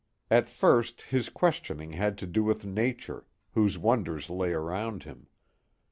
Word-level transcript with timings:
At 0.31 0.49
first 0.49 1.03
his 1.03 1.29
questioning 1.29 1.91
had 1.91 2.17
to 2.17 2.25
do 2.25 2.43
with 2.43 2.65
nature, 2.65 3.27
whose 3.51 3.77
wonders 3.77 4.31
lay 4.31 4.51
around 4.51 5.03
him. 5.03 5.27